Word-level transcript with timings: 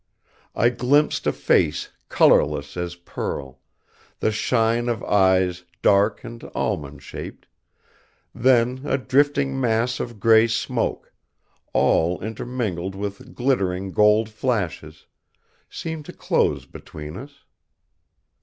I 0.55 0.69
glimpsed 0.69 1.27
a 1.27 1.31
face 1.31 1.89
colorless 2.09 2.75
as 2.75 2.95
pearl, 2.95 3.59
the 4.19 4.31
shine 4.31 4.89
of 4.89 5.03
eyes 5.03 5.63
dark 5.83 6.23
and 6.23 6.43
almond 6.55 7.03
shaped, 7.03 7.45
then 8.33 8.81
a 8.83 8.97
drifting 8.97 9.59
mass 9.61 9.99
of 9.99 10.19
gray 10.19 10.47
smoke, 10.47 11.13
all 11.71 12.19
intermingled 12.19 12.95
with 12.95 13.35
glittering 13.35 13.91
gold 13.91 14.27
flashes, 14.27 15.05
seemed 15.69 16.05
to 16.05 16.13
close 16.13 16.65
between 16.65 17.15
us. 17.15 17.43